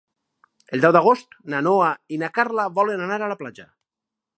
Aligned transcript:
El 0.77 0.81
deu 0.85 0.93
d'agost 0.97 1.37
na 1.55 1.61
Noa 1.67 1.93
i 2.17 2.21
na 2.25 2.33
Carla 2.39 2.69
volen 2.81 3.09
anar 3.11 3.23
a 3.25 3.33
la 3.35 3.41
platja. 3.45 3.73